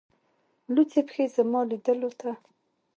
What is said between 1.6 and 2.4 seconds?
لیدولو ته